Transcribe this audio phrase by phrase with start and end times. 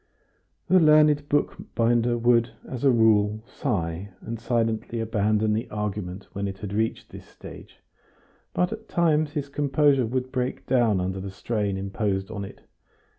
[0.67, 6.57] The learned bookbinder would, as a rule, sigh and silently abandon the argument when it
[6.57, 7.81] had reached this stage,
[8.51, 12.61] but at times his composure would break down under the strain imposed on it.